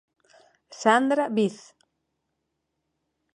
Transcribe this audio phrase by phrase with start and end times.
[0.81, 1.57] Sandra Viz.